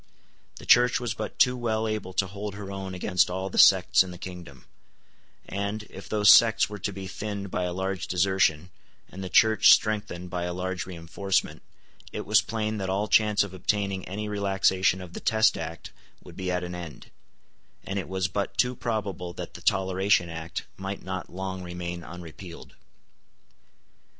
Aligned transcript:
The 0.55 0.65
Church 0.65 0.99
was 0.99 1.13
but 1.13 1.37
too 1.37 1.55
well 1.55 1.87
able 1.87 2.11
to 2.13 2.25
hold 2.25 2.55
her 2.55 2.71
own 2.71 2.95
against 2.95 3.29
all 3.29 3.51
the 3.51 3.59
sects 3.59 4.01
in 4.01 4.09
the 4.09 4.17
kingdom; 4.17 4.65
and, 5.47 5.83
if 5.91 6.09
those 6.09 6.31
sects 6.31 6.67
were 6.67 6.79
to 6.79 6.91
be 6.91 7.05
thinned 7.05 7.51
by 7.51 7.65
a 7.65 7.71
large 7.71 8.07
desertion, 8.07 8.71
and 9.11 9.23
the 9.23 9.29
Church 9.29 9.71
strengthened 9.71 10.31
by 10.31 10.45
a 10.45 10.55
large 10.55 10.87
reinforcement, 10.87 11.61
it 12.11 12.25
was 12.25 12.41
plain 12.41 12.79
that 12.79 12.89
all 12.89 13.07
chance 13.07 13.43
of 13.43 13.53
obtaining 13.53 14.03
any 14.07 14.27
relaxation 14.27 15.01
of 15.01 15.13
the 15.13 15.19
Test 15.19 15.55
Act 15.55 15.91
would 16.23 16.35
be 16.35 16.49
at 16.49 16.63
an 16.63 16.73
end; 16.73 17.11
and 17.83 17.99
it 17.99 18.09
was 18.09 18.27
but 18.27 18.57
too 18.57 18.75
probable 18.75 19.33
that 19.33 19.53
the 19.53 19.61
Toleration 19.61 20.29
Act 20.29 20.65
might 20.77 21.03
not 21.03 21.29
long 21.31 21.61
remain 21.61 22.03
unrepealed. 22.03 22.73